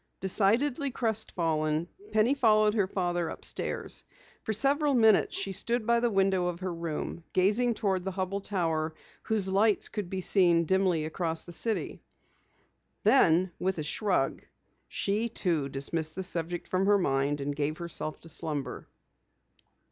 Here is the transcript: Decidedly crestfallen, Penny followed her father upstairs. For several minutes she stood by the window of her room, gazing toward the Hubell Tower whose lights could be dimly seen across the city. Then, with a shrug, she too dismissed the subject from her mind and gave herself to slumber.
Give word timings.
Decidedly 0.19 0.89
crestfallen, 0.89 1.87
Penny 2.11 2.33
followed 2.33 2.73
her 2.73 2.87
father 2.87 3.29
upstairs. 3.29 4.03
For 4.41 4.51
several 4.51 4.95
minutes 4.95 5.37
she 5.37 5.51
stood 5.51 5.85
by 5.85 5.99
the 5.99 6.09
window 6.09 6.47
of 6.47 6.61
her 6.61 6.73
room, 6.73 7.23
gazing 7.33 7.75
toward 7.75 8.03
the 8.03 8.13
Hubell 8.13 8.41
Tower 8.41 8.95
whose 9.21 9.51
lights 9.51 9.89
could 9.89 10.09
be 10.09 10.17
dimly 10.65 11.01
seen 11.03 11.05
across 11.05 11.43
the 11.43 11.53
city. 11.53 12.01
Then, 13.03 13.51
with 13.59 13.77
a 13.77 13.83
shrug, 13.83 14.41
she 14.87 15.29
too 15.29 15.69
dismissed 15.69 16.15
the 16.15 16.23
subject 16.23 16.67
from 16.67 16.87
her 16.87 16.97
mind 16.97 17.39
and 17.39 17.55
gave 17.55 17.77
herself 17.77 18.19
to 18.21 18.29
slumber. 18.29 18.87